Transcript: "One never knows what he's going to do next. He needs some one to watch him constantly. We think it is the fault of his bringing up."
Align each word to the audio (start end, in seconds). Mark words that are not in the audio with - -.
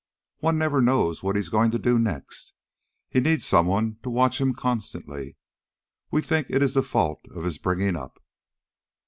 "One 0.39 0.57
never 0.57 0.81
knows 0.81 1.21
what 1.21 1.35
he's 1.35 1.49
going 1.49 1.69
to 1.69 1.77
do 1.77 1.99
next. 1.99 2.55
He 3.07 3.19
needs 3.19 3.45
some 3.45 3.67
one 3.67 3.99
to 4.01 4.09
watch 4.09 4.41
him 4.41 4.55
constantly. 4.55 5.37
We 6.09 6.23
think 6.23 6.47
it 6.49 6.63
is 6.63 6.73
the 6.73 6.81
fault 6.81 7.21
of 7.29 7.43
his 7.43 7.59
bringing 7.59 7.95
up." 7.95 8.19